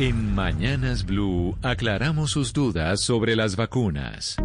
[0.00, 4.36] En Mañanas Blue aclaramos sus dudas sobre las vacunas.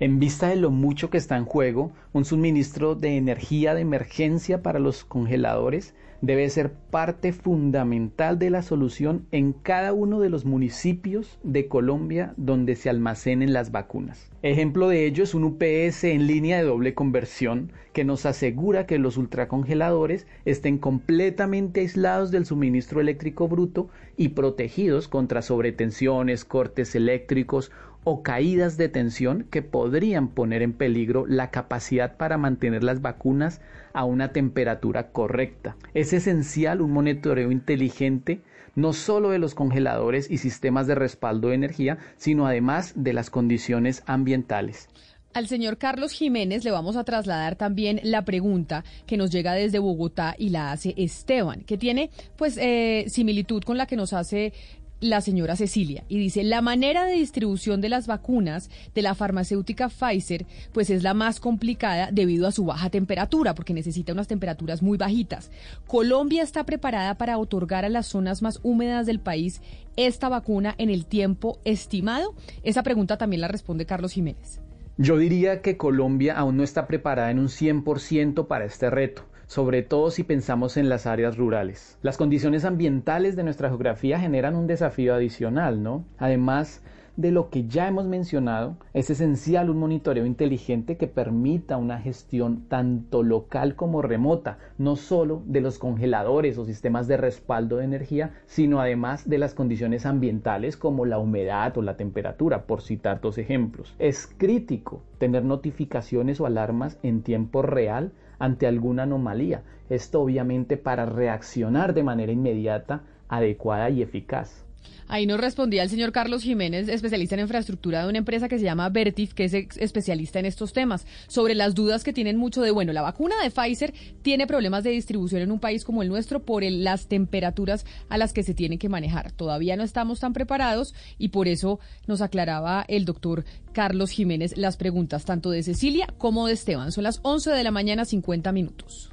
[0.00, 4.62] En vista de lo mucho que está en juego, un suministro de energía de emergencia
[4.62, 10.44] para los congeladores debe ser parte fundamental de la solución en cada uno de los
[10.44, 14.30] municipios de Colombia donde se almacenen las vacunas.
[14.42, 18.98] Ejemplo de ello es un UPS en línea de doble conversión que nos asegura que
[18.98, 27.72] los ultracongeladores estén completamente aislados del suministro eléctrico bruto y protegidos contra sobretensiones, cortes eléctricos
[28.04, 29.87] o caídas de tensión que podrían
[30.34, 33.60] poner en peligro la capacidad para mantener las vacunas
[33.92, 35.76] a una temperatura correcta.
[35.94, 38.40] Es esencial un monitoreo inteligente
[38.74, 43.28] no solo de los congeladores y sistemas de respaldo de energía, sino además de las
[43.28, 44.88] condiciones ambientales.
[45.34, 49.78] Al señor Carlos Jiménez le vamos a trasladar también la pregunta que nos llega desde
[49.78, 54.52] Bogotá y la hace Esteban, que tiene pues eh, similitud con la que nos hace
[55.00, 59.88] la señora Cecilia y dice, la manera de distribución de las vacunas de la farmacéutica
[59.88, 64.82] Pfizer pues es la más complicada debido a su baja temperatura, porque necesita unas temperaturas
[64.82, 65.50] muy bajitas.
[65.86, 69.60] Colombia está preparada para otorgar a las zonas más húmedas del país
[69.96, 72.34] esta vacuna en el tiempo estimado.
[72.62, 74.60] Esa pregunta también la responde Carlos Jiménez.
[74.96, 79.82] Yo diría que Colombia aún no está preparada en un 100% para este reto sobre
[79.82, 81.98] todo si pensamos en las áreas rurales.
[82.02, 86.04] Las condiciones ambientales de nuestra geografía generan un desafío adicional, ¿no?
[86.18, 86.82] Además
[87.18, 92.68] de lo que ya hemos mencionado, es esencial un monitoreo inteligente que permita una gestión
[92.68, 98.34] tanto local como remota, no solo de los congeladores o sistemas de respaldo de energía,
[98.46, 103.36] sino además de las condiciones ambientales como la humedad o la temperatura, por citar dos
[103.36, 103.96] ejemplos.
[103.98, 109.64] Es crítico tener notificaciones o alarmas en tiempo real ante alguna anomalía.
[109.90, 114.67] Esto obviamente para reaccionar de manera inmediata, adecuada y eficaz.
[115.06, 118.64] Ahí nos respondía el señor Carlos Jiménez, especialista en infraestructura de una empresa que se
[118.64, 122.70] llama Vertif, que es especialista en estos temas, sobre las dudas que tienen mucho de,
[122.70, 126.44] bueno, la vacuna de Pfizer tiene problemas de distribución en un país como el nuestro
[126.44, 129.32] por las temperaturas a las que se tiene que manejar.
[129.32, 134.76] Todavía no estamos tan preparados y por eso nos aclaraba el doctor Carlos Jiménez las
[134.76, 136.92] preguntas tanto de Cecilia como de Esteban.
[136.92, 139.12] Son las 11 de la mañana, 50 minutos.